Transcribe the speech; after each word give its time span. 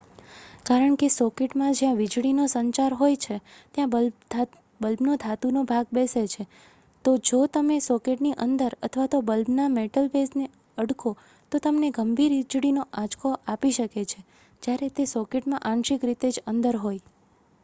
કારણ 0.65 0.93
કે 0.95 1.07
સોકેટમાં 1.11 1.73
જ્યાં 1.79 1.97
વીજળી 1.97 2.29
નો 2.35 2.45
સંચાર 2.51 2.93
હોય 2.95 3.17
છે 3.17 3.35
ત્યાં 3.73 3.91
બલ્બનો 4.81 5.17
ધાતુનો 5.17 5.61
ભાગ 5.65 5.91
બેસે 5.91 6.23
છે 6.27 6.45
તો 7.05 7.13
જો 7.23 7.41
તમે 7.49 7.77
સોકેટની 7.81 8.33
અંદર 8.39 8.77
અથવા 8.81 9.05
તો 9.07 9.19
બલ્બના 9.23 9.69
મેટલ 9.71 10.09
બેઝને 10.09 10.47
અડકો 10.77 11.11
તો 11.51 11.61
તમને 11.61 11.91
ગંભીર 11.93 12.33
વીજળીનો 12.33 12.87
આંચકો 12.95 13.35
આપી 13.47 13.75
શકે 13.75 14.07
છે 14.07 14.25
જ્યારે 14.63 14.89
તે 14.95 15.05
સોકેટમાં 15.09 15.65
આંશિક 15.65 16.07
રીતે 16.09 16.27
જ 16.31 16.45
અંદર 16.47 16.79
હોય 16.79 17.05